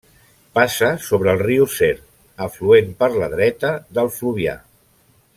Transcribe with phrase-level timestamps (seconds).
[0.59, 1.89] Passa sobre el riu Ser,
[2.47, 4.57] afluent per la dreta del Fluvià.